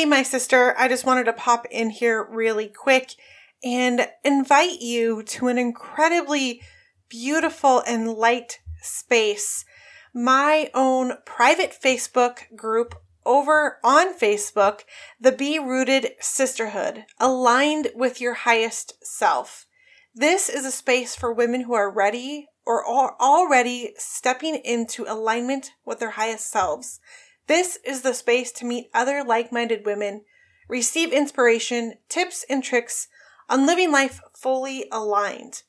Hey, 0.00 0.06
my 0.06 0.22
sister, 0.22 0.74
I 0.78 0.88
just 0.88 1.04
wanted 1.04 1.24
to 1.24 1.34
pop 1.34 1.66
in 1.70 1.90
here 1.90 2.26
really 2.30 2.68
quick 2.68 3.16
and 3.62 4.08
invite 4.24 4.80
you 4.80 5.22
to 5.24 5.48
an 5.48 5.58
incredibly 5.58 6.62
beautiful 7.10 7.82
and 7.86 8.10
light 8.10 8.60
space. 8.80 9.66
My 10.14 10.70
own 10.72 11.18
private 11.26 11.76
Facebook 11.78 12.56
group 12.56 12.94
over 13.26 13.76
on 13.84 14.18
Facebook, 14.18 14.84
the 15.20 15.32
Be 15.32 15.58
Rooted 15.58 16.12
Sisterhood, 16.18 17.04
aligned 17.18 17.88
with 17.94 18.22
your 18.22 18.32
highest 18.32 18.94
self. 19.04 19.66
This 20.14 20.48
is 20.48 20.64
a 20.64 20.72
space 20.72 21.14
for 21.14 21.30
women 21.30 21.64
who 21.64 21.74
are 21.74 21.92
ready 21.92 22.46
or 22.64 22.82
are 22.86 23.16
already 23.20 23.92
stepping 23.98 24.54
into 24.64 25.04
alignment 25.06 25.72
with 25.84 25.98
their 25.98 26.12
highest 26.12 26.50
selves. 26.50 27.00
This 27.46 27.78
is 27.84 28.02
the 28.02 28.14
space 28.14 28.52
to 28.52 28.64
meet 28.64 28.90
other 28.94 29.24
like 29.24 29.52
minded 29.52 29.84
women, 29.84 30.24
receive 30.68 31.12
inspiration, 31.12 31.94
tips, 32.08 32.44
and 32.48 32.62
tricks 32.62 33.08
on 33.48 33.66
living 33.66 33.90
life 33.90 34.20
fully 34.36 34.86
aligned. 34.92 35.62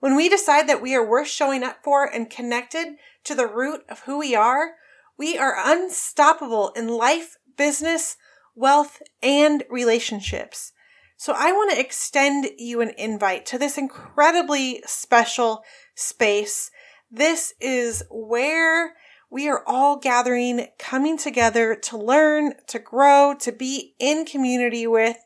When 0.00 0.16
we 0.16 0.28
decide 0.28 0.68
that 0.68 0.82
we 0.82 0.94
are 0.94 1.06
worth 1.06 1.28
showing 1.28 1.62
up 1.62 1.78
for 1.82 2.04
and 2.04 2.30
connected 2.30 2.96
to 3.24 3.34
the 3.34 3.46
root 3.46 3.82
of 3.88 4.00
who 4.00 4.18
we 4.18 4.34
are, 4.34 4.74
we 5.18 5.38
are 5.38 5.56
unstoppable 5.58 6.70
in 6.76 6.88
life, 6.88 7.36
business, 7.56 8.16
wealth, 8.54 9.02
and 9.22 9.64
relationships. 9.70 10.72
So 11.16 11.32
I 11.34 11.52
want 11.52 11.70
to 11.72 11.80
extend 11.80 12.48
you 12.58 12.80
an 12.82 12.92
invite 12.98 13.46
to 13.46 13.58
this 13.58 13.78
incredibly 13.78 14.82
special 14.86 15.64
space. 15.94 16.70
This 17.10 17.54
is 17.60 18.02
where 18.10 18.94
we 19.30 19.48
are 19.48 19.62
all 19.66 19.96
gathering, 19.96 20.68
coming 20.78 21.18
together 21.18 21.74
to 21.74 21.98
learn, 21.98 22.54
to 22.68 22.78
grow, 22.78 23.34
to 23.40 23.52
be 23.52 23.94
in 23.98 24.24
community 24.24 24.86
with, 24.86 25.18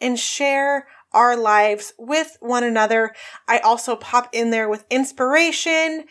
and 0.00 0.18
share 0.18 0.86
our 1.12 1.36
lives 1.36 1.94
with 1.98 2.36
one 2.40 2.64
another. 2.64 3.14
I 3.48 3.58
also 3.58 3.96
pop 3.96 4.28
in 4.32 4.50
there 4.50 4.68
with 4.68 4.84
inspiration, 4.90 6.04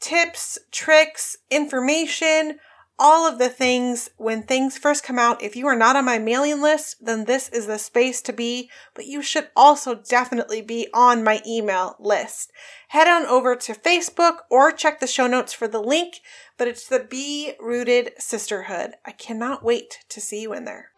tips, 0.00 0.58
tricks, 0.70 1.36
information, 1.50 2.58
all 3.00 3.26
of 3.26 3.38
the 3.38 3.48
things 3.48 4.10
when 4.18 4.42
things 4.42 4.76
first 4.76 5.02
come 5.02 5.18
out. 5.18 5.42
If 5.42 5.56
you 5.56 5.66
are 5.66 5.74
not 5.74 5.96
on 5.96 6.04
my 6.04 6.18
mailing 6.18 6.60
list, 6.60 6.96
then 7.00 7.24
this 7.24 7.48
is 7.48 7.66
the 7.66 7.78
space 7.78 8.20
to 8.22 8.32
be, 8.32 8.70
but 8.94 9.06
you 9.06 9.22
should 9.22 9.48
also 9.56 9.94
definitely 9.94 10.60
be 10.60 10.88
on 10.92 11.24
my 11.24 11.40
email 11.46 11.96
list. 11.98 12.52
Head 12.88 13.08
on 13.08 13.24
over 13.24 13.56
to 13.56 13.72
Facebook 13.72 14.40
or 14.50 14.70
check 14.70 15.00
the 15.00 15.06
show 15.06 15.26
notes 15.26 15.54
for 15.54 15.66
the 15.66 15.80
link, 15.80 16.20
but 16.58 16.68
it's 16.68 16.86
the 16.86 17.00
Be 17.00 17.54
Rooted 17.58 18.12
Sisterhood. 18.18 18.92
I 19.06 19.12
cannot 19.12 19.64
wait 19.64 20.00
to 20.10 20.20
see 20.20 20.42
you 20.42 20.52
in 20.52 20.66
there. 20.66 20.90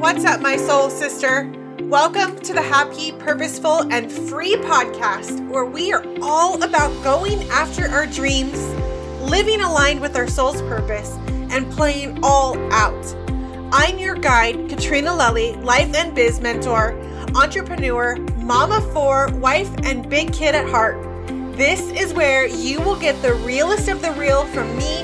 What's 0.00 0.24
up, 0.24 0.40
my 0.40 0.56
soul 0.56 0.88
sister? 0.88 1.63
Welcome 1.94 2.40
to 2.40 2.52
the 2.52 2.60
Happy, 2.60 3.12
Purposeful, 3.12 3.82
and 3.92 4.10
Free 4.10 4.56
podcast, 4.56 5.48
where 5.48 5.64
we 5.64 5.92
are 5.92 6.04
all 6.20 6.60
about 6.60 6.90
going 7.04 7.48
after 7.50 7.86
our 7.88 8.04
dreams, 8.04 8.60
living 9.20 9.60
aligned 9.60 10.00
with 10.00 10.16
our 10.16 10.26
soul's 10.26 10.60
purpose, 10.62 11.12
and 11.52 11.70
playing 11.70 12.18
all 12.24 12.58
out. 12.72 13.16
I'm 13.72 13.98
your 13.98 14.16
guide, 14.16 14.68
Katrina 14.68 15.10
Lelli, 15.10 15.54
life 15.62 15.94
and 15.94 16.12
biz 16.16 16.40
mentor, 16.40 16.98
entrepreneur, 17.36 18.16
mama 18.38 18.80
four, 18.92 19.28
wife, 19.34 19.70
and 19.84 20.10
big 20.10 20.32
kid 20.32 20.56
at 20.56 20.68
heart. 20.68 20.96
This 21.56 21.80
is 21.92 22.12
where 22.12 22.48
you 22.48 22.80
will 22.80 22.98
get 22.98 23.22
the 23.22 23.34
realest 23.34 23.86
of 23.86 24.02
the 24.02 24.10
real 24.14 24.46
from 24.46 24.76
me 24.76 25.02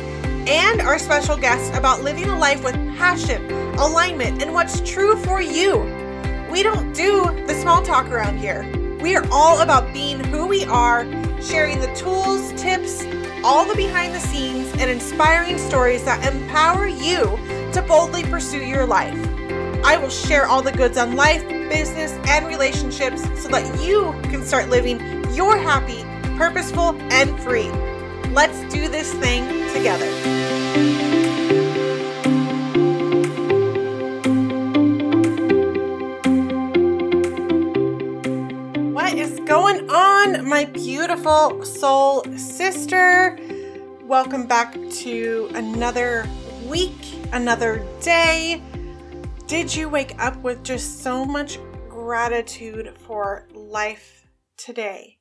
and 0.49 0.81
our 0.81 0.99
special 0.99 1.37
guests 1.37 1.71
about 1.79 2.03
living 2.03 2.29
a 2.29 2.37
life 2.37 2.65
with 2.65 2.75
passion, 2.99 3.49
alignment, 3.79 4.43
and 4.43 4.53
what's 4.53 4.81
true 4.81 5.15
for 5.23 5.41
you. 5.41 6.00
We 6.51 6.65
don't 6.65 6.93
do 6.93 7.25
the 7.47 7.55
small 7.55 7.81
talk 7.81 8.11
around 8.11 8.39
here. 8.39 8.67
We 9.01 9.15
are 9.15 9.25
all 9.31 9.61
about 9.61 9.93
being 9.93 10.19
who 10.25 10.49
we 10.49 10.65
are, 10.65 11.05
sharing 11.41 11.79
the 11.79 11.95
tools, 11.95 12.53
tips, 12.61 13.05
all 13.45 13.65
the 13.65 13.77
behind 13.77 14.15
the 14.15 14.19
scenes, 14.19 14.69
and 14.73 14.91
inspiring 14.91 15.59
stories 15.59 16.05
that 16.05 16.27
empower 16.27 16.89
you 16.89 17.39
to 17.73 17.85
boldly 17.87 18.25
pursue 18.25 18.65
your 18.65 18.85
life. 18.85 19.15
I 19.85 19.97
will 19.97 20.11
share 20.11 20.47
all 20.47 20.61
the 20.61 20.73
goods 20.73 20.99
on 20.99 21.15
life, 21.15 21.47
business, 21.49 22.13
and 22.27 22.47
relationships 22.49 23.23
so 23.41 23.49
that 23.51 23.81
you 23.81 24.13
can 24.25 24.45
start 24.45 24.69
living 24.69 24.99
your 25.33 25.57
happy, 25.57 26.03
purposeful, 26.37 27.01
and 27.13 27.41
free. 27.41 27.71
Let's 28.33 28.61
do 28.73 28.89
this 28.89 29.13
thing 29.15 29.47
together. 29.73 30.50
Going 39.11 39.91
on, 39.91 40.49
my 40.49 40.65
beautiful 40.67 41.65
soul 41.65 42.23
sister? 42.37 43.37
Welcome 44.03 44.47
back 44.47 44.73
to 44.73 45.51
another 45.55 46.29
week, 46.69 47.19
another 47.33 47.85
day. 48.01 48.63
Did 49.49 49.75
you 49.75 49.89
wake 49.89 50.15
up 50.23 50.37
with 50.37 50.63
just 50.63 51.03
so 51.03 51.25
much 51.25 51.59
gratitude 51.89 52.95
for 53.05 53.49
life 53.53 54.29
today? 54.57 55.19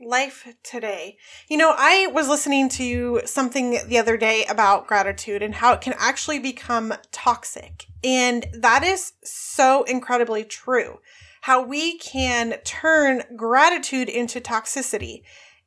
Life 0.00 0.48
today. 0.62 1.18
You 1.48 1.58
know, 1.58 1.74
I 1.76 2.06
was 2.14 2.28
listening 2.28 2.70
to 2.70 3.20
something 3.26 3.78
the 3.88 3.98
other 3.98 4.16
day 4.16 4.46
about 4.46 4.86
gratitude 4.86 5.42
and 5.42 5.56
how 5.56 5.74
it 5.74 5.82
can 5.82 5.94
actually 5.98 6.38
become 6.38 6.94
toxic. 7.12 7.88
And 8.02 8.46
that 8.54 8.82
is 8.82 9.12
so 9.22 9.82
incredibly 9.82 10.44
true 10.44 11.00
how 11.42 11.60
we 11.60 11.98
can 11.98 12.54
turn 12.64 13.22
gratitude 13.36 14.08
into 14.08 14.40
toxicity. 14.40 15.22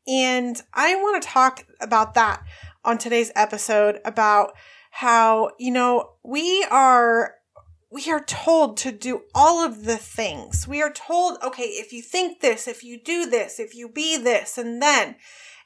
And 0.07 0.61
I 0.73 0.95
want 0.95 1.21
to 1.21 1.27
talk 1.27 1.65
about 1.81 2.13
that 2.13 2.41
on 2.85 2.97
today's 2.97 3.31
episode 3.35 3.99
about 4.05 4.53
how, 4.91 5.51
you 5.59 5.71
know, 5.71 6.11
we 6.23 6.65
are 6.71 7.35
we 7.91 8.09
are 8.09 8.23
told 8.23 8.77
to 8.77 8.91
do 8.91 9.23
all 9.33 9.65
of 9.65 9.83
the 9.83 9.97
things. 9.97 10.67
We 10.67 10.81
are 10.81 10.91
told, 10.91 11.37
okay, 11.43 11.63
if 11.63 11.91
you 11.91 12.01
think 12.01 12.39
this, 12.39 12.67
if 12.67 12.83
you 12.83 12.99
do 13.01 13.29
this, 13.29 13.59
if 13.59 13.75
you 13.75 13.89
be 13.89 14.17
this, 14.17 14.57
and 14.57 14.81
then. 14.81 15.15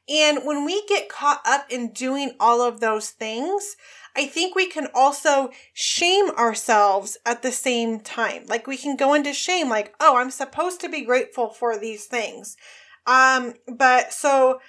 And 0.08 0.40
when 0.44 0.66
we 0.66 0.86
get 0.88 1.10
caught 1.10 1.42
up 1.46 1.68
in 1.70 1.92
doing 1.92 2.32
all 2.40 2.62
of 2.62 2.80
those 2.80 3.12
things, 3.12 3.76
I 4.20 4.26
think 4.26 4.54
we 4.54 4.68
can 4.68 4.90
also 4.94 5.50
shame 5.74 6.32
ourselves 6.32 7.18
at 7.26 7.42
the 7.42 7.54
same 7.54 8.02
time. 8.02 8.44
Like 8.48 8.68
we 8.68 8.76
can 8.76 8.98
go 8.98 9.14
into 9.14 9.32
shame, 9.32 9.70
like, 9.70 9.96
oh, 10.02 10.18
I'm 10.18 10.30
supposed 10.30 10.82
to 10.82 10.90
be 10.90 11.06
grateful 11.06 11.48
for 11.48 11.78
these 11.78 12.04
things. 12.04 12.58
Um, 13.08 13.54
but 13.66 14.12
so 14.12 14.60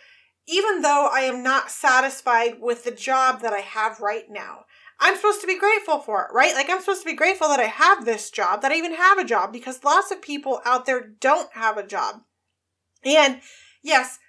even 0.47 0.83
though 0.83 1.09
I 1.13 1.23
am 1.23 1.43
not 1.43 1.69
satisfied 1.69 2.61
with 2.61 2.85
the 2.85 2.93
job 2.93 3.41
that 3.41 3.53
I 3.53 3.59
have 3.59 3.99
right 3.99 4.31
now, 4.31 4.67
I'm 5.01 5.17
supposed 5.17 5.41
to 5.41 5.49
be 5.49 5.59
grateful 5.59 5.99
for 5.99 6.23
it, 6.23 6.33
right? 6.33 6.55
Like 6.55 6.71
I'm 6.71 6.79
supposed 6.79 7.03
to 7.03 7.11
be 7.11 7.17
grateful 7.17 7.49
that 7.49 7.59
I 7.59 7.65
have 7.65 8.05
this 8.05 8.31
job, 8.31 8.63
that 8.63 8.71
I 8.71 8.77
even 8.77 8.95
have 8.95 9.19
a 9.19 9.25
job 9.25 9.53
because 9.53 9.83
lots 9.83 10.13
of 10.13 10.23
people 10.23 10.61
out 10.65 10.87
there 10.87 11.01
don't 11.01 11.53
have 11.55 11.77
a 11.77 11.85
job. 11.85 12.23
And 13.05 13.41
yes, 13.83 14.21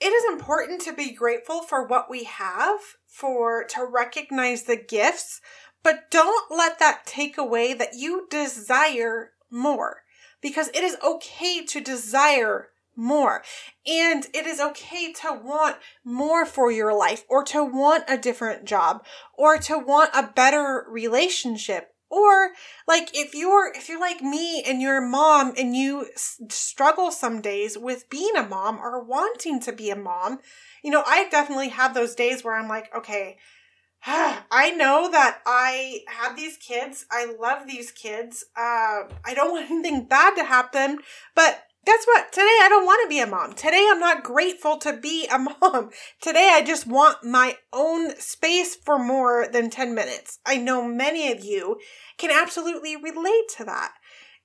it 0.00 0.12
is 0.12 0.32
important 0.32 0.80
to 0.82 0.92
be 0.92 1.12
grateful 1.12 1.62
for 1.62 1.86
what 1.86 2.10
we 2.10 2.24
have, 2.24 2.80
for 3.06 3.64
to 3.64 3.84
recognize 3.84 4.64
the 4.64 4.76
gifts, 4.76 5.40
but 5.82 6.10
don't 6.10 6.50
let 6.50 6.78
that 6.78 7.06
take 7.06 7.38
away 7.38 7.72
that 7.74 7.94
you 7.94 8.26
desire 8.30 9.30
more 9.50 10.02
because 10.40 10.68
it 10.68 10.82
is 10.82 10.96
okay 11.04 11.64
to 11.64 11.80
desire 11.80 12.68
more. 12.94 13.42
And 13.86 14.26
it 14.34 14.46
is 14.46 14.60
okay 14.60 15.12
to 15.12 15.40
want 15.42 15.76
more 16.04 16.44
for 16.44 16.70
your 16.70 16.94
life 16.94 17.24
or 17.28 17.44
to 17.44 17.64
want 17.64 18.04
a 18.08 18.18
different 18.18 18.64
job 18.64 19.04
or 19.36 19.58
to 19.58 19.78
want 19.78 20.10
a 20.14 20.30
better 20.34 20.84
relationship 20.88 21.95
or 22.10 22.50
like 22.86 23.10
if 23.14 23.34
you're 23.34 23.72
if 23.74 23.88
you're 23.88 24.00
like 24.00 24.22
me 24.22 24.62
and 24.62 24.80
you're 24.80 25.04
a 25.04 25.08
mom 25.08 25.54
and 25.58 25.74
you 25.74 26.06
s- 26.14 26.40
struggle 26.48 27.10
some 27.10 27.40
days 27.40 27.76
with 27.76 28.08
being 28.08 28.36
a 28.36 28.46
mom 28.46 28.78
or 28.78 29.02
wanting 29.02 29.60
to 29.60 29.72
be 29.72 29.90
a 29.90 29.96
mom, 29.96 30.38
you 30.82 30.90
know, 30.90 31.02
I 31.06 31.28
definitely 31.28 31.70
have 31.70 31.94
those 31.94 32.14
days 32.14 32.44
where 32.44 32.54
I'm 32.54 32.68
like, 32.68 32.94
okay, 32.96 33.38
I 34.06 34.72
know 34.76 35.10
that 35.10 35.40
I 35.46 36.00
have 36.08 36.36
these 36.36 36.56
kids. 36.56 37.06
I 37.10 37.34
love 37.40 37.66
these 37.66 37.90
kids. 37.90 38.44
Uh, 38.56 39.10
I 39.24 39.34
don't 39.34 39.50
want 39.52 39.70
anything 39.70 40.04
bad 40.04 40.36
to 40.36 40.44
happen, 40.44 40.98
but 41.34 41.64
guess 41.86 42.04
what? 42.04 42.32
Today 42.32 42.58
I 42.62 42.66
don't 42.68 42.84
want 42.84 43.00
to 43.04 43.08
be 43.08 43.20
a 43.20 43.26
mom. 43.26 43.54
Today 43.54 43.86
I'm 43.90 44.00
not 44.00 44.24
grateful 44.24 44.76
to 44.78 44.92
be 44.92 45.26
a 45.32 45.38
mom. 45.62 45.90
Today 46.20 46.50
I 46.52 46.62
just 46.62 46.86
want 46.86 47.24
my 47.24 47.56
own 47.72 48.18
space 48.18 48.74
for 48.74 48.98
more 48.98 49.46
than 49.50 49.70
10 49.70 49.94
minutes. 49.94 50.40
I 50.44 50.56
know 50.56 50.86
many 50.86 51.32
of 51.32 51.44
you 51.44 51.78
can 52.18 52.30
absolutely 52.30 52.96
relate 52.96 53.48
to 53.56 53.64
that. 53.64 53.92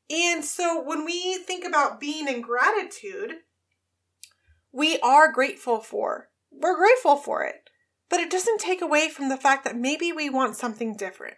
And 0.09 0.45
so 0.45 0.81
when 0.81 1.03
we 1.03 1.37
think 1.37 1.65
about 1.65 1.99
being 1.99 2.27
in 2.27 2.41
gratitude, 2.41 3.37
we 4.71 4.99
are 4.99 5.31
grateful 5.31 5.79
for. 5.79 6.27
We're 6.51 6.77
grateful 6.77 7.17
for 7.17 7.43
it. 7.43 7.55
But 8.09 8.19
it 8.19 8.29
doesn't 8.29 8.59
take 8.59 8.81
away 8.81 9.09
from 9.09 9.29
the 9.29 9.37
fact 9.37 9.63
that 9.63 9.75
maybe 9.75 10.11
we 10.11 10.29
want 10.29 10.57
something 10.57 10.95
different. 10.95 11.37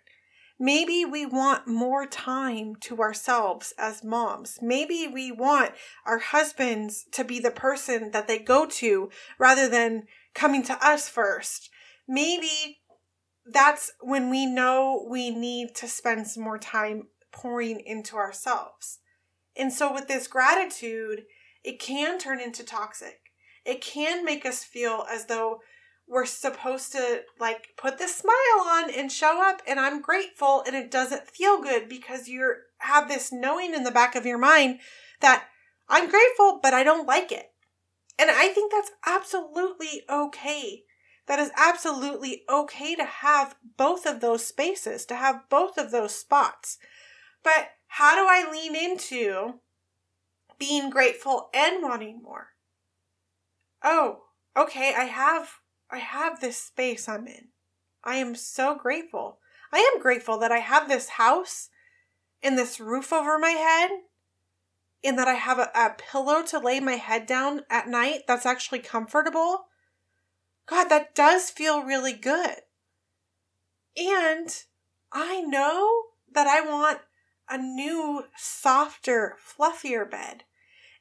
Maybe 0.63 1.03
we 1.03 1.25
want 1.25 1.67
more 1.67 2.05
time 2.05 2.77
to 2.83 2.99
ourselves 3.01 3.73
as 3.77 4.01
moms. 4.01 4.59
Maybe 4.61 5.09
we 5.13 5.29
want 5.29 5.73
our 6.05 6.19
husbands 6.19 7.03
to 7.11 7.25
be 7.25 7.41
the 7.41 7.51
person 7.51 8.11
that 8.11 8.29
they 8.29 8.39
go 8.39 8.65
to 8.65 9.09
rather 9.37 9.67
than 9.67 10.03
coming 10.33 10.63
to 10.63 10.77
us 10.81 11.09
first. 11.09 11.69
Maybe 12.07 12.79
that's 13.45 13.91
when 13.99 14.29
we 14.29 14.45
know 14.45 15.05
we 15.05 15.31
need 15.31 15.75
to 15.75 15.87
spend 15.89 16.27
some 16.27 16.43
more 16.43 16.59
time 16.59 17.07
pouring 17.33 17.81
into 17.81 18.15
ourselves. 18.15 18.99
And 19.57 19.73
so, 19.73 19.93
with 19.93 20.07
this 20.07 20.27
gratitude, 20.27 21.23
it 21.65 21.77
can 21.77 22.17
turn 22.17 22.39
into 22.39 22.63
toxic. 22.63 23.19
It 23.65 23.81
can 23.81 24.23
make 24.23 24.45
us 24.45 24.63
feel 24.63 25.05
as 25.11 25.25
though 25.25 25.59
we're 26.07 26.25
supposed 26.25 26.91
to 26.91 27.21
like 27.39 27.69
put 27.77 27.97
this 27.97 28.15
smile 28.15 28.65
on 28.65 28.89
and 28.89 29.11
show 29.11 29.41
up 29.41 29.61
and 29.67 29.79
I'm 29.79 30.01
grateful 30.01 30.63
and 30.65 30.75
it 30.75 30.91
doesn't 30.91 31.29
feel 31.29 31.61
good 31.61 31.87
because 31.87 32.27
you 32.27 32.53
have 32.79 33.07
this 33.07 33.31
knowing 33.31 33.73
in 33.73 33.83
the 33.83 33.91
back 33.91 34.15
of 34.15 34.25
your 34.25 34.37
mind 34.37 34.79
that 35.21 35.45
I'm 35.87 36.09
grateful 36.09 36.59
but 36.61 36.73
I 36.73 36.83
don't 36.83 37.07
like 37.07 37.31
it. 37.31 37.51
And 38.19 38.29
I 38.29 38.49
think 38.49 38.71
that's 38.71 38.91
absolutely 39.05 40.03
okay. 40.09 40.83
That 41.27 41.39
is 41.39 41.51
absolutely 41.57 42.43
okay 42.49 42.95
to 42.95 43.05
have 43.05 43.55
both 43.77 44.05
of 44.05 44.19
those 44.19 44.45
spaces, 44.45 45.05
to 45.05 45.15
have 45.15 45.49
both 45.49 45.77
of 45.77 45.91
those 45.91 46.13
spots. 46.13 46.77
But 47.43 47.69
how 47.87 48.15
do 48.15 48.27
I 48.29 48.51
lean 48.51 48.75
into 48.75 49.59
being 50.59 50.89
grateful 50.89 51.49
and 51.53 51.81
wanting 51.81 52.21
more? 52.21 52.49
Oh, 53.83 54.23
okay, 54.55 54.93
I 54.95 55.05
have 55.05 55.49
I 55.93 55.99
have 55.99 56.41
this 56.41 56.57
space 56.57 57.07
I'm 57.07 57.27
in. 57.27 57.49
I 58.03 58.15
am 58.15 58.33
so 58.33 58.75
grateful. 58.75 59.37
I 59.71 59.77
am 59.93 60.01
grateful 60.01 60.39
that 60.39 60.51
I 60.51 60.57
have 60.57 60.87
this 60.87 61.09
house 61.09 61.69
and 62.41 62.57
this 62.57 62.79
roof 62.79 63.13
over 63.13 63.37
my 63.37 63.51
head 63.51 63.91
and 65.03 65.19
that 65.19 65.27
I 65.27 65.35
have 65.35 65.59
a, 65.59 65.69
a 65.75 65.95
pillow 65.95 66.41
to 66.47 66.57
lay 66.57 66.79
my 66.79 66.93
head 66.93 67.27
down 67.27 67.61
at 67.69 67.87
night 67.87 68.21
that's 68.27 68.45
actually 68.45 68.79
comfortable. 68.79 69.65
God, 70.65 70.85
that 70.85 71.13
does 71.13 71.51
feel 71.51 71.83
really 71.83 72.13
good. 72.13 72.57
And 73.95 74.49
I 75.11 75.41
know 75.41 76.05
that 76.31 76.47
I 76.47 76.61
want 76.61 77.01
a 77.47 77.57
new, 77.59 78.23
softer, 78.35 79.35
fluffier 79.39 80.09
bed. 80.09 80.43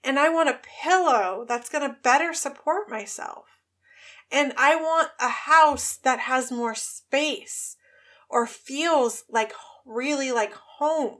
And 0.04 0.18
I 0.18 0.28
want 0.28 0.50
a 0.50 0.60
pillow 0.82 1.46
that's 1.48 1.70
going 1.70 1.88
to 1.88 1.96
better 2.02 2.34
support 2.34 2.90
myself. 2.90 3.61
And 4.32 4.54
I 4.56 4.76
want 4.76 5.10
a 5.20 5.28
house 5.28 5.98
that 5.98 6.20
has 6.20 6.50
more 6.50 6.74
space 6.74 7.76
or 8.30 8.46
feels 8.46 9.24
like 9.28 9.52
really 9.84 10.32
like 10.32 10.54
home. 10.54 11.18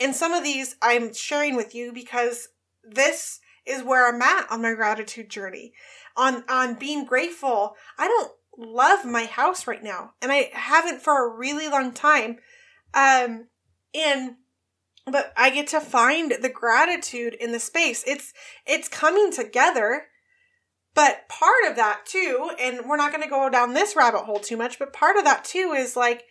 And 0.00 0.14
some 0.14 0.34
of 0.34 0.42
these 0.42 0.74
I'm 0.82 1.14
sharing 1.14 1.54
with 1.54 1.74
you 1.74 1.92
because 1.92 2.48
this 2.82 3.38
is 3.64 3.84
where 3.84 4.08
I'm 4.08 4.20
at 4.20 4.50
on 4.50 4.62
my 4.62 4.74
gratitude 4.74 5.30
journey. 5.30 5.72
On 6.16 6.42
on 6.48 6.74
being 6.74 7.04
grateful. 7.04 7.76
I 7.96 8.08
don't 8.08 8.32
love 8.58 9.04
my 9.04 9.26
house 9.26 9.66
right 9.66 9.82
now 9.82 10.14
and 10.20 10.32
I 10.32 10.50
haven't 10.52 11.02
for 11.02 11.24
a 11.24 11.36
really 11.36 11.68
long 11.68 11.92
time. 11.92 12.38
Um 12.92 13.46
and 13.94 14.36
but 15.06 15.32
I 15.36 15.50
get 15.50 15.68
to 15.68 15.80
find 15.80 16.34
the 16.40 16.48
gratitude 16.48 17.34
in 17.34 17.52
the 17.52 17.60
space. 17.60 18.02
It's 18.04 18.32
it's 18.66 18.88
coming 18.88 19.30
together 19.30 20.06
but 20.96 21.28
part 21.28 21.68
of 21.68 21.76
that 21.76 22.06
too, 22.06 22.50
and 22.58 22.86
we're 22.86 22.96
not 22.96 23.12
going 23.12 23.22
to 23.22 23.28
go 23.28 23.50
down 23.50 23.74
this 23.74 23.94
rabbit 23.94 24.22
hole 24.22 24.40
too 24.40 24.56
much, 24.56 24.78
but 24.78 24.94
part 24.94 25.18
of 25.18 25.24
that 25.24 25.44
too 25.44 25.74
is 25.76 25.94
like, 25.94 26.24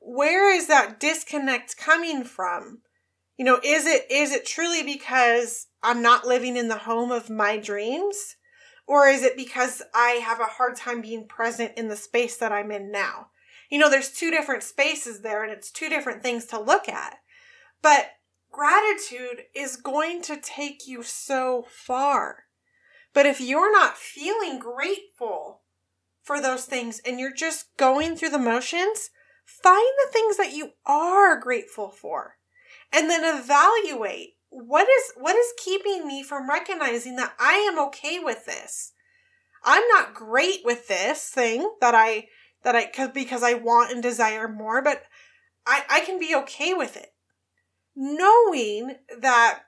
where 0.00 0.50
is 0.52 0.68
that 0.68 0.98
disconnect 0.98 1.76
coming 1.76 2.24
from? 2.24 2.78
You 3.36 3.44
know, 3.44 3.60
is 3.62 3.86
it 3.86 4.10
is 4.10 4.32
it 4.32 4.46
truly 4.46 4.82
because 4.82 5.66
I'm 5.82 6.00
not 6.00 6.26
living 6.26 6.56
in 6.56 6.68
the 6.68 6.78
home 6.78 7.12
of 7.12 7.28
my 7.28 7.58
dreams? 7.58 8.16
Or 8.88 9.06
is 9.06 9.22
it 9.22 9.36
because 9.36 9.82
I 9.94 10.20
have 10.24 10.40
a 10.40 10.44
hard 10.44 10.76
time 10.76 11.02
being 11.02 11.28
present 11.28 11.72
in 11.76 11.88
the 11.88 11.96
space 11.96 12.38
that 12.38 12.52
I'm 12.52 12.70
in 12.70 12.90
now? 12.90 13.26
You 13.68 13.78
know, 13.78 13.90
there's 13.90 14.12
two 14.12 14.30
different 14.30 14.62
spaces 14.62 15.20
there 15.20 15.42
and 15.42 15.52
it's 15.52 15.70
two 15.70 15.90
different 15.90 16.22
things 16.22 16.46
to 16.46 16.60
look 16.60 16.88
at. 16.88 17.18
But 17.82 18.12
gratitude 18.50 19.42
is 19.54 19.76
going 19.76 20.22
to 20.22 20.40
take 20.40 20.86
you 20.86 21.02
so 21.02 21.66
far. 21.68 22.45
But 23.16 23.24
if 23.24 23.40
you're 23.40 23.72
not 23.72 23.96
feeling 23.96 24.58
grateful 24.58 25.62
for 26.22 26.38
those 26.38 26.66
things 26.66 27.00
and 27.02 27.18
you're 27.18 27.32
just 27.32 27.74
going 27.78 28.14
through 28.14 28.28
the 28.28 28.38
motions, 28.38 29.08
find 29.46 29.88
the 30.04 30.12
things 30.12 30.36
that 30.36 30.52
you 30.52 30.72
are 30.84 31.40
grateful 31.40 31.88
for 31.88 32.34
and 32.92 33.08
then 33.08 33.22
evaluate 33.24 34.34
what 34.50 34.86
is 34.86 35.12
what 35.16 35.34
is 35.34 35.54
keeping 35.56 36.06
me 36.06 36.22
from 36.22 36.46
recognizing 36.46 37.16
that 37.16 37.32
I 37.40 37.54
am 37.54 37.78
okay 37.86 38.18
with 38.18 38.44
this. 38.44 38.92
I'm 39.64 39.88
not 39.88 40.12
great 40.12 40.60
with 40.62 40.86
this 40.86 41.30
thing 41.30 41.70
that 41.80 41.94
I 41.94 42.26
that 42.64 42.76
I 42.76 42.84
cause, 42.84 43.12
because 43.14 43.42
I 43.42 43.54
want 43.54 43.92
and 43.92 44.02
desire 44.02 44.46
more, 44.46 44.82
but 44.82 45.04
I, 45.66 45.84
I 45.88 46.00
can 46.00 46.20
be 46.20 46.34
okay 46.34 46.74
with 46.74 46.98
it. 46.98 47.14
Knowing 47.96 48.96
that 49.18 49.60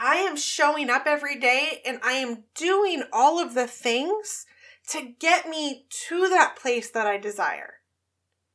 I 0.00 0.16
am 0.16 0.36
showing 0.36 0.90
up 0.90 1.04
every 1.06 1.38
day 1.38 1.82
and 1.84 1.98
I 2.04 2.12
am 2.12 2.44
doing 2.54 3.02
all 3.12 3.40
of 3.40 3.54
the 3.54 3.66
things 3.66 4.46
to 4.90 5.14
get 5.18 5.48
me 5.48 5.86
to 6.08 6.28
that 6.28 6.56
place 6.56 6.88
that 6.90 7.06
I 7.06 7.18
desire. 7.18 7.74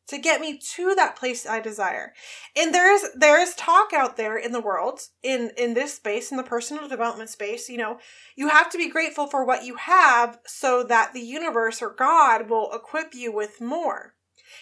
To 0.08 0.18
get 0.18 0.42
me 0.42 0.58
to 0.76 0.96
that 0.96 1.16
place 1.16 1.46
I 1.46 1.60
desire. 1.60 2.14
And 2.56 2.74
there 2.74 2.94
is 2.94 3.10
there 3.16 3.42
is 3.42 3.56
talk 3.56 3.94
out 3.94 4.16
there 4.16 4.38
in 4.38 4.52
the 4.52 4.62
world, 4.62 5.02
in 5.22 5.52
in 5.58 5.74
this 5.74 5.94
space, 5.96 6.30
in 6.30 6.38
the 6.38 6.44
personal 6.44 6.88
development 6.88 7.30
space, 7.30 7.70
you 7.70 7.78
know, 7.78 8.00
you 8.36 8.50
have 8.50 8.70
to 8.72 8.78
be 8.78 8.90
grateful 8.90 9.28
for 9.28 9.46
what 9.46 9.64
you 9.64 9.76
have 9.76 10.40
so 10.46 10.84
that 10.84 11.14
the 11.14 11.22
universe 11.22 11.82
or 11.82 11.90
God 11.98 12.50
will 12.50 12.72
equip 12.74 13.14
you 13.14 13.32
with 13.32 13.62
more. 13.62 14.14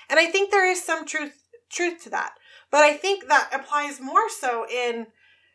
And 0.10 0.20
I 0.20 0.28
think 0.28 0.52
there 0.52 0.70
is 0.70 0.84
some 0.84 1.06
truth 1.06 1.44
truth 1.70 2.04
to 2.04 2.10
that. 2.12 2.34
But 2.70 2.82
I 2.82 2.94
think 2.94 3.28
that 3.28 3.50
applies 3.54 4.00
more 4.00 4.30
so 4.30 4.68
in 4.70 5.08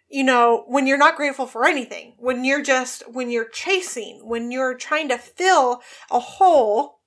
you 0.09 0.25
know, 0.25 0.65
when 0.69 0.87
you're 0.87 0.99
not 0.99 1.17
grateful 1.17 1.47
for 1.47 1.67
anything, 1.67 2.15
when 2.19 2.45
you're 2.45 2.63
just, 2.63 3.03
when 3.13 3.31
you're 3.31 3.49
chasing, 3.49 4.21
when 4.25 4.51
you're 4.51 4.75
trying 4.75 5.09
to 5.09 5.19
fill 5.19 5.83
a 6.11 6.21
hole 6.21 7.01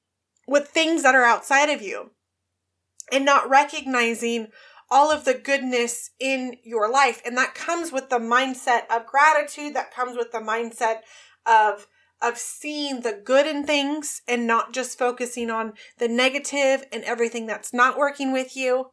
with 0.48 0.68
things 0.68 1.04
that 1.04 1.16
are 1.16 1.24
outside 1.24 1.70
of 1.70 1.82
you 1.82 2.12
and 3.12 3.24
not 3.24 3.50
recognizing 3.50 4.48
all 4.92 5.12
of 5.12 5.24
the 5.24 5.34
goodness 5.34 6.12
in 6.20 6.56
your 6.64 6.90
life. 6.90 7.22
And 7.26 7.38
that 7.38 7.56
comes 7.56 7.92
with 7.92 8.10
the 8.10 8.20
mindset 8.20 8.82
of 8.90 9.06
gratitude, 9.06 9.76
that 9.76 9.94
comes 9.94 10.18
with 10.18 10.32
the 10.32 10.40
mindset 10.40 11.02
of 11.46 11.88
of 12.22 12.38
seeing 12.38 13.00
the 13.00 13.14
good 13.14 13.48
in 13.48 13.66
things 13.66 14.22
and 14.28 14.46
not 14.46 14.74
just 14.74 15.00
focusing 15.00 15.50
on 15.50 15.72
the 16.00 16.08
negative 16.10 16.84
and 16.92 17.02
everything 17.06 17.48
that's 17.48 17.74
not 17.74 17.98
working 17.98 18.34
with 18.34 18.58
you. 18.58 18.88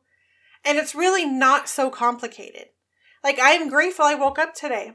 And 0.65 0.79
it's 0.79 0.95
really 0.95 1.25
not 1.25 1.69
so 1.69 1.91
complicated. 1.91 2.67
Like 3.27 3.41
I'm 3.43 3.69
grateful 3.69 4.05
I 4.05 4.15
woke 4.15 4.39
up 4.39 4.55
today. 4.55 4.93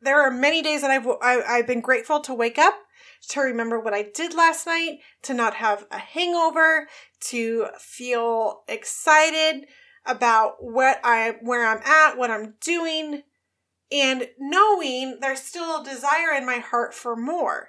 There 0.00 0.22
are 0.22 0.30
many 0.30 0.62
days 0.62 0.80
that 0.80 0.90
I've 0.90 1.06
I, 1.06 1.42
i 1.46 1.56
have 1.58 1.66
been 1.66 1.82
grateful 1.82 2.20
to 2.20 2.32
wake 2.32 2.58
up, 2.58 2.78
to 3.28 3.40
remember 3.40 3.78
what 3.78 3.92
I 3.92 4.04
did 4.14 4.32
last 4.32 4.66
night, 4.66 5.00
to 5.24 5.34
not 5.34 5.56
have 5.56 5.84
a 5.90 5.98
hangover, 5.98 6.88
to 7.28 7.66
feel 7.78 8.62
excited 8.68 9.66
about 10.06 10.54
what 10.60 10.98
I 11.04 11.34
where 11.42 11.66
I'm 11.66 11.82
at, 11.84 12.16
what 12.16 12.30
I'm 12.30 12.54
doing, 12.62 13.24
and 13.92 14.28
knowing 14.38 15.18
there's 15.20 15.42
still 15.42 15.82
a 15.82 15.84
desire 15.84 16.32
in 16.34 16.46
my 16.46 16.56
heart 16.56 16.94
for 16.94 17.16
more. 17.16 17.68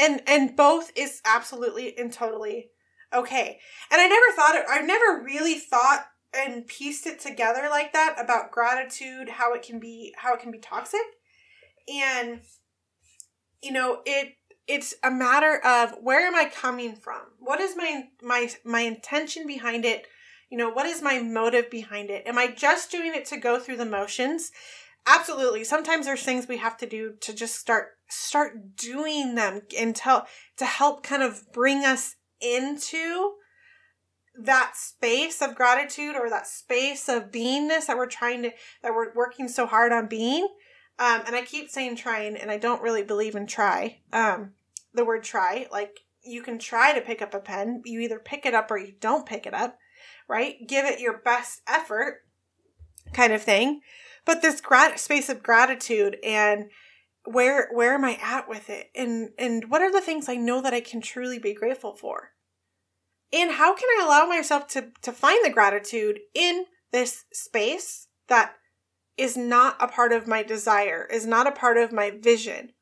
And 0.00 0.20
and 0.26 0.56
both 0.56 0.90
is 0.96 1.20
absolutely 1.24 1.96
and 1.96 2.12
totally 2.12 2.70
okay. 3.14 3.60
And 3.92 4.00
I 4.00 4.08
never 4.08 4.32
thought 4.34 4.64
I 4.68 4.80
never 4.80 5.22
really 5.22 5.60
thought 5.60 6.06
and 6.36 6.66
pieced 6.66 7.06
it 7.06 7.20
together 7.20 7.68
like 7.70 7.92
that 7.92 8.16
about 8.18 8.50
gratitude, 8.50 9.28
how 9.28 9.54
it 9.54 9.62
can 9.62 9.78
be 9.78 10.14
how 10.18 10.34
it 10.34 10.40
can 10.40 10.50
be 10.50 10.58
toxic. 10.58 11.00
And 11.88 12.40
you 13.62 13.72
know, 13.72 14.02
it 14.04 14.34
it's 14.68 14.94
a 15.04 15.10
matter 15.10 15.60
of 15.64 15.94
where 16.02 16.26
am 16.26 16.34
I 16.34 16.46
coming 16.46 16.96
from? 16.96 17.22
What 17.38 17.60
is 17.60 17.76
my 17.76 18.04
my 18.22 18.50
my 18.64 18.80
intention 18.80 19.46
behind 19.46 19.84
it? 19.84 20.06
You 20.50 20.58
know, 20.58 20.70
what 20.70 20.86
is 20.86 21.02
my 21.02 21.20
motive 21.20 21.70
behind 21.70 22.10
it? 22.10 22.26
Am 22.26 22.38
I 22.38 22.48
just 22.48 22.90
doing 22.90 23.14
it 23.14 23.24
to 23.26 23.36
go 23.36 23.58
through 23.58 23.76
the 23.76 23.84
motions? 23.84 24.52
Absolutely. 25.06 25.62
Sometimes 25.64 26.06
there's 26.06 26.22
things 26.22 26.48
we 26.48 26.56
have 26.56 26.76
to 26.78 26.86
do 26.86 27.14
to 27.20 27.32
just 27.32 27.56
start 27.56 27.90
start 28.08 28.76
doing 28.76 29.34
them 29.34 29.62
until 29.78 30.26
to 30.56 30.64
help 30.64 31.02
kind 31.02 31.22
of 31.22 31.52
bring 31.52 31.84
us 31.84 32.16
into 32.40 33.32
that 34.38 34.72
space 34.76 35.40
of 35.42 35.54
gratitude 35.54 36.16
or 36.16 36.28
that 36.30 36.46
space 36.46 37.08
of 37.08 37.30
beingness 37.30 37.86
that 37.86 37.96
we're 37.96 38.06
trying 38.06 38.42
to 38.42 38.50
that 38.82 38.94
we're 38.94 39.12
working 39.14 39.48
so 39.48 39.66
hard 39.66 39.92
on 39.92 40.06
being 40.08 40.46
Um, 40.98 41.22
and 41.26 41.36
I 41.36 41.42
keep 41.42 41.68
saying 41.70 41.96
trying, 41.96 42.36
and 42.36 42.50
I 42.50 42.56
don't 42.58 42.82
really 42.82 43.02
believe 43.02 43.34
in 43.34 43.46
try. 43.46 44.00
Um, 44.12 44.52
the 44.94 45.04
word 45.04 45.24
try, 45.24 45.66
like 45.70 46.00
you 46.22 46.42
can 46.42 46.58
try 46.58 46.94
to 46.94 47.02
pick 47.02 47.20
up 47.20 47.34
a 47.34 47.40
pen. 47.40 47.82
You 47.84 48.00
either 48.00 48.18
pick 48.18 48.46
it 48.46 48.54
up 48.54 48.70
or 48.70 48.78
you 48.78 48.94
don't 48.98 49.26
pick 49.26 49.46
it 49.46 49.54
up, 49.54 49.78
right? 50.28 50.56
Give 50.66 50.84
it 50.86 51.00
your 51.00 51.18
best 51.18 51.60
effort, 51.68 52.22
kind 53.12 53.32
of 53.32 53.42
thing. 53.42 53.82
But 54.24 54.42
this 54.42 54.60
grat- 54.60 54.98
space 54.98 55.28
of 55.28 55.42
gratitude 55.42 56.16
and 56.24 56.70
where 57.24 57.68
where 57.72 57.94
am 57.94 58.04
I 58.04 58.18
at 58.22 58.48
with 58.48 58.70
it? 58.70 58.90
And 58.94 59.30
and 59.38 59.70
what 59.70 59.82
are 59.82 59.92
the 59.92 60.00
things 60.00 60.28
I 60.28 60.36
know 60.36 60.62
that 60.62 60.74
I 60.74 60.80
can 60.80 61.00
truly 61.00 61.38
be 61.38 61.54
grateful 61.54 61.94
for? 61.94 62.30
And 63.32 63.52
how 63.52 63.74
can 63.74 63.88
I 63.98 64.04
allow 64.04 64.26
myself 64.26 64.68
to 64.68 64.92
to 65.02 65.12
find 65.12 65.44
the 65.44 65.50
gratitude 65.50 66.20
in 66.34 66.66
this 66.92 67.24
space 67.32 68.08
that 68.28 68.54
is 69.16 69.36
not 69.36 69.76
a 69.80 69.88
part 69.88 70.12
of 70.12 70.26
my 70.26 70.42
desire, 70.42 71.06
is 71.10 71.26
not 71.26 71.46
a 71.46 71.52
part 71.52 71.76
of 71.76 71.92
my 71.92 72.10
vision? 72.10 72.72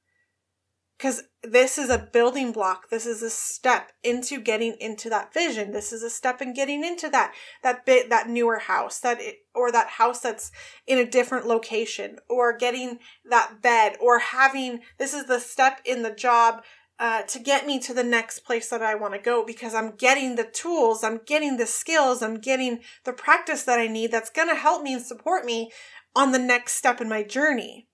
Because 0.96 1.24
this 1.42 1.76
is 1.76 1.90
a 1.90 1.98
building 1.98 2.52
block. 2.52 2.88
This 2.88 3.04
is 3.04 3.22
a 3.22 3.30
step 3.30 3.92
into 4.02 4.40
getting 4.40 4.76
into 4.80 5.10
that 5.10 5.34
vision. 5.34 5.72
This 5.72 5.92
is 5.92 6.02
a 6.02 6.10
step 6.10 6.40
in 6.40 6.54
getting 6.54 6.84
into 6.84 7.08
that 7.10 7.34
that 7.62 7.84
bit 7.84 8.10
that 8.10 8.28
newer 8.28 8.58
house 8.60 9.00
that 9.00 9.20
it, 9.20 9.38
or 9.54 9.72
that 9.72 9.88
house 9.88 10.20
that's 10.20 10.52
in 10.86 10.98
a 10.98 11.04
different 11.04 11.46
location 11.46 12.18
or 12.28 12.56
getting 12.56 12.98
that 13.28 13.60
bed 13.60 13.96
or 14.00 14.18
having 14.18 14.80
this 14.98 15.14
is 15.14 15.26
the 15.26 15.40
step 15.40 15.80
in 15.84 16.02
the 16.02 16.14
job 16.14 16.62
uh, 16.98 17.22
to 17.22 17.38
get 17.38 17.66
me 17.66 17.78
to 17.80 17.92
the 17.92 18.04
next 18.04 18.40
place 18.40 18.68
that 18.70 18.82
I 18.82 18.94
want 18.94 19.14
to 19.14 19.20
go 19.20 19.44
because 19.44 19.74
I'm 19.74 19.96
getting 19.96 20.36
the 20.36 20.44
tools, 20.44 21.02
I'm 21.02 21.20
getting 21.26 21.56
the 21.56 21.66
skills, 21.66 22.22
I'm 22.22 22.38
getting 22.38 22.80
the 23.04 23.12
practice 23.12 23.64
that 23.64 23.78
I 23.78 23.86
need 23.86 24.12
that's 24.12 24.30
going 24.30 24.48
to 24.48 24.54
help 24.54 24.82
me 24.82 24.94
and 24.94 25.02
support 25.02 25.44
me 25.44 25.70
on 26.14 26.32
the 26.32 26.38
next 26.38 26.74
step 26.74 27.00
in 27.00 27.08
my 27.08 27.22
journey. 27.22 27.88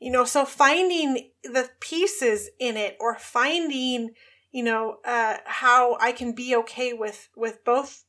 You 0.00 0.10
know, 0.10 0.24
so 0.24 0.44
finding 0.44 1.30
the 1.44 1.70
pieces 1.80 2.50
in 2.58 2.76
it 2.76 2.96
or 2.98 3.16
finding, 3.18 4.10
you 4.52 4.62
know, 4.62 4.96
uh, 5.04 5.38
how 5.44 5.96
I 6.00 6.12
can 6.12 6.32
be 6.32 6.56
okay 6.56 6.92
with, 6.92 7.28
with 7.36 7.64
both 7.64 8.04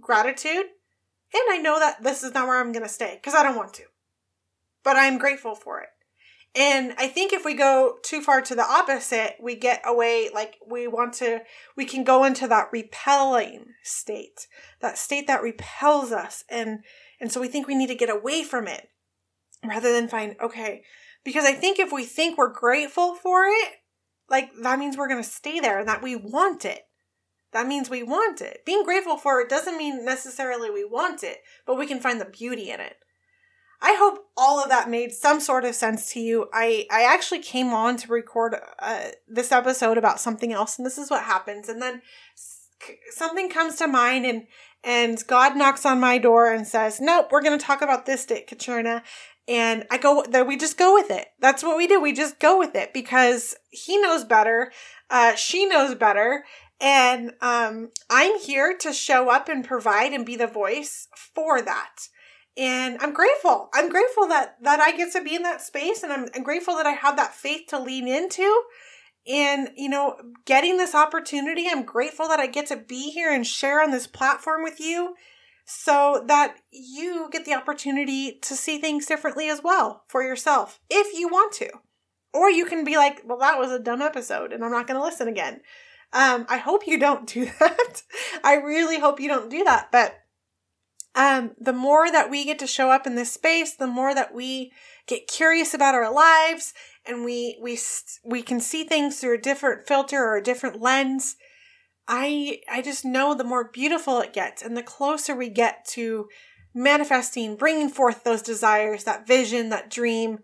gratitude 0.00 0.66
and 1.32 1.42
I 1.50 1.58
know 1.58 1.78
that 1.78 2.02
this 2.02 2.22
is 2.22 2.32
not 2.32 2.46
where 2.46 2.58
I'm 2.58 2.72
going 2.72 2.84
to 2.84 2.88
stay 2.88 3.14
because 3.14 3.34
I 3.34 3.42
don't 3.42 3.56
want 3.56 3.74
to, 3.74 3.84
but 4.82 4.96
I'm 4.96 5.18
grateful 5.18 5.54
for 5.54 5.80
it. 5.80 5.88
And 6.54 6.94
I 6.98 7.08
think 7.08 7.32
if 7.32 7.44
we 7.44 7.54
go 7.54 7.98
too 8.02 8.20
far 8.20 8.40
to 8.40 8.54
the 8.54 8.64
opposite, 8.64 9.36
we 9.40 9.54
get 9.54 9.82
away, 9.84 10.30
like 10.32 10.56
we 10.66 10.86
want 10.86 11.14
to, 11.14 11.42
we 11.76 11.84
can 11.84 12.04
go 12.04 12.24
into 12.24 12.48
that 12.48 12.68
repelling 12.72 13.66
state, 13.84 14.46
that 14.80 14.98
state 14.98 15.26
that 15.26 15.42
repels 15.42 16.10
us. 16.10 16.44
And, 16.48 16.80
and 17.20 17.30
so 17.30 17.40
we 17.40 17.48
think 17.48 17.68
we 17.68 17.74
need 17.74 17.88
to 17.88 17.94
get 17.94 18.10
away 18.10 18.42
from 18.42 18.66
it 18.66 18.88
rather 19.64 19.92
than 19.92 20.08
find, 20.08 20.36
okay, 20.42 20.82
because 21.24 21.44
I 21.44 21.52
think 21.52 21.78
if 21.78 21.92
we 21.92 22.04
think 22.04 22.38
we're 22.38 22.52
grateful 22.52 23.14
for 23.14 23.44
it, 23.44 23.74
like 24.30 24.50
that 24.62 24.78
means 24.78 24.96
we're 24.96 25.08
going 25.08 25.22
to 25.22 25.28
stay 25.28 25.60
there 25.60 25.78
and 25.80 25.88
that 25.88 26.02
we 26.02 26.16
want 26.16 26.64
it. 26.64 26.82
That 27.52 27.66
means 27.66 27.88
we 27.88 28.02
want 28.02 28.40
it. 28.40 28.64
Being 28.66 28.84
grateful 28.84 29.16
for 29.16 29.40
it 29.40 29.48
doesn't 29.48 29.78
mean 29.78 30.04
necessarily 30.04 30.70
we 30.70 30.84
want 30.84 31.22
it, 31.22 31.38
but 31.66 31.78
we 31.78 31.86
can 31.86 32.00
find 32.00 32.20
the 32.20 32.26
beauty 32.26 32.70
in 32.70 32.80
it. 32.80 32.96
I 33.80 33.94
hope 33.98 34.26
all 34.36 34.62
of 34.62 34.68
that 34.70 34.90
made 34.90 35.12
some 35.12 35.40
sort 35.40 35.64
of 35.64 35.74
sense 35.74 36.12
to 36.12 36.20
you. 36.20 36.48
I, 36.52 36.86
I 36.90 37.02
actually 37.02 37.40
came 37.40 37.68
on 37.68 37.96
to 37.98 38.12
record 38.12 38.56
uh, 38.80 39.04
this 39.28 39.52
episode 39.52 39.98
about 39.98 40.20
something 40.20 40.52
else, 40.52 40.78
and 40.78 40.86
this 40.86 40.98
is 40.98 41.10
what 41.10 41.22
happens. 41.22 41.68
And 41.68 41.80
then 41.80 42.02
something 43.10 43.48
comes 43.48 43.76
to 43.76 43.86
mind, 43.86 44.26
and 44.26 44.46
and 44.84 45.24
God 45.26 45.56
knocks 45.56 45.84
on 45.84 46.00
my 46.00 46.18
door 46.18 46.52
and 46.52 46.66
says, 46.66 47.00
"Nope, 47.00 47.28
we're 47.30 47.42
going 47.42 47.58
to 47.58 47.64
talk 47.64 47.82
about 47.82 48.06
this, 48.06 48.26
Dick 48.26 48.46
Katrina." 48.46 49.02
And 49.48 49.86
I 49.90 49.96
go, 49.96 50.24
that 50.28 50.46
we 50.46 50.58
just 50.58 50.76
go 50.76 50.92
with 50.92 51.10
it. 51.10 51.28
That's 51.40 51.62
what 51.62 51.78
we 51.78 51.86
do. 51.86 51.98
We 51.98 52.12
just 52.12 52.38
go 52.38 52.58
with 52.58 52.74
it 52.74 52.92
because 52.92 53.56
he 53.70 53.96
knows 53.96 54.22
better. 54.22 54.70
Uh, 55.08 55.36
she 55.36 55.64
knows 55.64 55.94
better. 55.94 56.44
And 56.80 57.32
um, 57.40 57.90
I'm 58.10 58.38
here 58.38 58.76
to 58.80 58.92
show 58.92 59.30
up 59.30 59.48
and 59.48 59.64
provide 59.64 60.12
and 60.12 60.26
be 60.26 60.36
the 60.36 60.46
voice 60.46 61.08
for 61.34 61.62
that. 61.62 62.08
And 62.58 62.98
I'm 63.00 63.12
grateful. 63.12 63.70
I'm 63.72 63.88
grateful 63.88 64.26
that 64.28 64.56
that 64.62 64.80
I 64.80 64.96
get 64.96 65.12
to 65.12 65.22
be 65.22 65.36
in 65.36 65.44
that 65.44 65.62
space, 65.62 66.02
and 66.02 66.12
I'm, 66.12 66.26
I'm 66.34 66.42
grateful 66.42 66.74
that 66.74 66.86
I 66.86 66.92
have 66.92 67.16
that 67.16 67.34
faith 67.34 67.68
to 67.68 67.78
lean 67.78 68.08
into. 68.08 68.62
And 69.28 69.70
you 69.76 69.88
know, 69.88 70.16
getting 70.44 70.76
this 70.76 70.94
opportunity, 70.94 71.66
I'm 71.68 71.84
grateful 71.84 72.26
that 72.28 72.40
I 72.40 72.48
get 72.48 72.66
to 72.66 72.76
be 72.76 73.10
here 73.10 73.32
and 73.32 73.46
share 73.46 73.80
on 73.82 73.92
this 73.92 74.08
platform 74.08 74.64
with 74.64 74.80
you 74.80 75.14
so 75.70 76.24
that 76.26 76.56
you 76.70 77.28
get 77.30 77.44
the 77.44 77.54
opportunity 77.54 78.38
to 78.40 78.54
see 78.54 78.78
things 78.78 79.04
differently 79.04 79.50
as 79.50 79.60
well 79.62 80.02
for 80.08 80.22
yourself 80.22 80.80
if 80.88 81.16
you 81.16 81.28
want 81.28 81.52
to. 81.52 81.68
Or 82.32 82.50
you 82.50 82.64
can 82.64 82.84
be 82.84 82.96
like, 82.96 83.20
well, 83.24 83.38
that 83.38 83.58
was 83.58 83.70
a 83.70 83.78
dumb 83.78 84.00
episode 84.00 84.52
and 84.52 84.64
I'm 84.64 84.70
not 84.70 84.86
going 84.86 84.98
to 84.98 85.04
listen 85.04 85.28
again. 85.28 85.60
Um, 86.14 86.46
I 86.48 86.56
hope 86.56 86.86
you 86.86 86.98
don't 86.98 87.26
do 87.32 87.50
that. 87.60 88.02
I 88.42 88.54
really 88.54 88.98
hope 88.98 89.20
you 89.20 89.28
don't 89.28 89.50
do 89.50 89.62
that. 89.64 89.92
But 89.92 90.18
um, 91.18 91.50
the 91.60 91.72
more 91.72 92.08
that 92.12 92.30
we 92.30 92.44
get 92.44 92.60
to 92.60 92.66
show 92.68 92.92
up 92.92 93.04
in 93.04 93.16
this 93.16 93.32
space, 93.32 93.74
the 93.74 93.88
more 93.88 94.14
that 94.14 94.32
we 94.32 94.70
get 95.08 95.26
curious 95.26 95.74
about 95.74 95.96
our 95.96 96.12
lives 96.12 96.72
and 97.04 97.24
we, 97.24 97.58
we, 97.60 97.76
we 98.24 98.40
can 98.40 98.60
see 98.60 98.84
things 98.84 99.18
through 99.18 99.34
a 99.34 99.40
different 99.40 99.84
filter 99.84 100.22
or 100.22 100.36
a 100.36 100.42
different 100.42 100.80
lens. 100.80 101.34
I, 102.06 102.60
I 102.70 102.82
just 102.82 103.04
know 103.04 103.34
the 103.34 103.42
more 103.42 103.68
beautiful 103.68 104.20
it 104.20 104.32
gets 104.32 104.62
and 104.62 104.76
the 104.76 104.82
closer 104.82 105.34
we 105.34 105.48
get 105.48 105.84
to 105.88 106.28
manifesting, 106.72 107.56
bringing 107.56 107.88
forth 107.88 108.22
those 108.22 108.40
desires, 108.40 109.02
that 109.02 109.26
vision, 109.26 109.70
that 109.70 109.90
dream, 109.90 110.38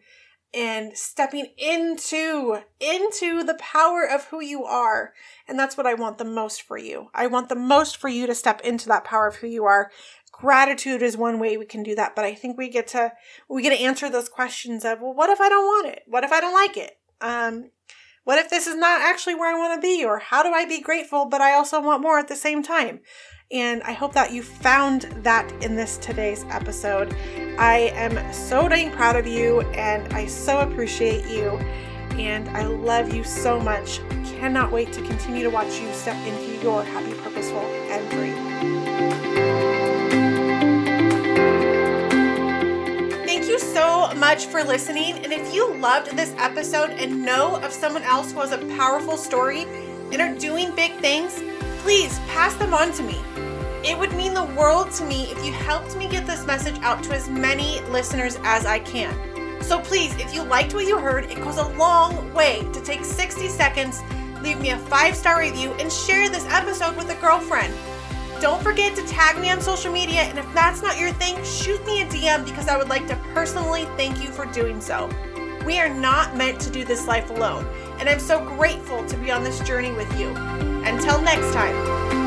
and 0.55 0.97
stepping 0.97 1.49
into 1.59 2.59
into 2.79 3.43
the 3.43 3.59
power 3.59 4.09
of 4.09 4.25
who 4.27 4.41
you 4.41 4.65
are 4.65 5.13
and 5.49 5.59
that's 5.59 5.77
what 5.77 5.87
i 5.87 5.95
want 5.95 6.17
the 6.17 6.25
most 6.25 6.63
for 6.63 6.79
you 6.79 7.09
i 7.13 7.27
want 7.27 7.49
the 7.49 7.57
most 7.57 7.97
for 7.97 8.09
you 8.09 8.27
to 8.27 8.35
step 8.35 8.61
into 8.61 8.87
that 8.87 9.05
power 9.05 9.27
of 9.27 9.37
who 9.37 9.49
you 9.49 9.65
are 9.65 9.91
gratitude 10.39 11.03
is 11.03 11.17
one 11.17 11.39
way 11.39 11.57
we 11.57 11.65
can 11.65 11.83
do 11.83 11.95
that 11.95 12.15
but 12.17 12.25
i 12.25 12.35
think 12.35 12.59
we 12.59 12.69
get 12.69 12.87
to 12.87 13.13
we 13.49 13.63
get 13.63 13.71
to 13.71 13.83
answer 13.83 14.11
those 14.11 14.29
questions 14.29 14.85
of 14.85 15.01
well 15.01 15.15
what 15.15 15.31
if 15.31 15.41
i 15.41 15.49
don't 15.49 15.65
want 15.65 15.87
it 15.87 16.03
what 16.07 16.25
if 16.25 16.33
i 16.33 16.41
don't 16.41 16.55
like 16.55 16.77
it 16.77 16.99
um 17.21 17.71
what 18.25 18.39
if 18.39 18.51
this 18.51 18.67
is 18.67 18.75
not 18.75 19.01
actually 19.01 19.35
where 19.35 19.55
i 19.55 19.59
want 19.59 19.81
to 19.81 19.87
be 19.87 20.05
or 20.05 20.19
how 20.19 20.43
do 20.43 20.51
i 20.51 20.67
be 20.67 20.81
grateful 20.81 21.27
but 21.27 21.41
i 21.41 21.53
also 21.53 21.81
want 21.81 22.03
more 22.03 22.19
at 22.19 22.29
the 22.29 22.37
same 22.37 22.63
time 22.63 23.01
and 23.51 23.83
I 23.83 23.93
hope 23.93 24.15
that 24.15 24.33
you 24.33 24.43
found 24.43 25.03
that 25.23 25.51
in 25.63 25.77
this 25.77 25.99
today's 25.99 26.45
episode. 26.51 27.15
I 27.59 27.93
am 27.95 28.33
so 28.33 28.69
dang 28.69 28.91
proud 28.91 29.17
of 29.17 29.27
you 29.27 29.61
and 29.61 30.13
I 30.13 30.27
so 30.27 30.61
appreciate 30.61 31.27
you. 31.27 31.51
And 32.19 32.49
I 32.51 32.67
love 32.67 33.13
you 33.13 33.23
so 33.25 33.61
much. 33.61 34.01
Cannot 34.25 34.73
wait 34.73 34.93
to 34.93 35.03
continue 35.03 35.43
to 35.45 35.51
watch 35.51 35.81
you 35.81 35.93
step 35.93 36.17
into 36.27 36.63
your 36.63 36.85
happy, 36.85 37.13
purposeful, 37.21 37.65
much 44.35 44.47
for 44.47 44.65
listening. 44.65 45.15
And 45.19 45.33
if 45.33 45.55
you 45.55 45.75
loved 45.75 46.17
this 46.17 46.35
episode 46.39 46.91
and 46.91 47.25
know 47.25 47.55
of 47.63 47.71
someone 47.71 48.03
else 48.03 48.33
who 48.33 48.41
has 48.41 48.51
a 48.51 48.59
powerful 48.77 49.17
story 49.17 49.63
and 50.11 50.21
are 50.21 50.35
doing 50.35 50.75
big 50.75 50.91
things, 50.97 51.41
please 51.83 52.19
pass 52.27 52.53
them 52.55 52.75
on 52.75 52.91
to 52.95 53.05
me. 53.05 53.17
It 53.89 53.97
would 53.97 54.11
mean 54.15 54.35
the 54.35 54.43
world 54.43 54.91
to 54.95 55.05
me 55.05 55.31
if 55.31 55.45
you 55.47 55.53
helped 55.53 55.97
me 55.97 56.09
get 56.09 56.27
this 56.27 56.45
message 56.47 56.75
out 56.81 57.05
to 57.05 57.15
as 57.15 57.29
many 57.29 57.81
listeners 57.83 58.37
as 58.43 58.67
I 58.67 58.81
can. 58.81 59.15
So 59.63 59.79
please, 59.79 60.13
if 60.17 60.35
you 60.35 60.43
liked 60.43 60.75
what 60.75 60.89
you 60.89 60.99
heard, 60.99 61.31
it 61.31 61.37
goes 61.37 61.59
a 61.59 61.69
long 61.77 62.35
way 62.35 62.67
to 62.73 62.81
take 62.81 63.05
60 63.05 63.47
seconds, 63.47 64.03
leave 64.43 64.61
me 64.61 64.71
a 64.71 64.79
five 64.79 65.15
star 65.15 65.39
review, 65.39 65.71
and 65.75 65.93
share 65.93 66.29
this 66.29 66.47
episode 66.47 66.97
with 66.97 67.09
a 67.09 67.21
girlfriend. 67.21 67.73
Don't 68.41 68.63
forget 68.63 68.95
to 68.97 69.07
tag 69.07 69.41
me 69.41 69.51
on 69.51 69.61
social 69.61 69.93
media, 69.93 70.23
and 70.23 70.39
if 70.39 70.55
that's 70.55 70.83
not 70.83 70.99
your 70.99 71.13
thing, 71.13 71.43
shoot 71.45 71.85
me 71.87 72.03
a 72.03 72.07
DM 72.07 72.45
because 72.45 72.69
I 72.69 72.77
would 72.77 72.89
like 72.89 73.07
to 73.09 73.17
personally 73.33 73.85
thank 73.97 74.23
you 74.23 74.31
for 74.31 74.47
doing 74.47 74.81
so. 74.81 75.09
We 75.65 75.79
are 75.81 75.89
not 75.89 76.37
meant 76.37 76.61
to 76.63 76.71
do 76.71 76.85
this 76.85 77.07
life 77.07 77.31
alone, 77.31 77.67
and 77.99 78.09
I'm 78.09 78.21
so 78.21 78.45
grateful 78.45 79.05
to 79.07 79.17
be 79.17 79.31
on 79.31 79.45
this 79.45 79.61
journey 79.61 79.93
with 79.93 80.19
you. 80.19 80.29
Until 80.85 81.21
next 81.23 81.53
time. 81.55 82.24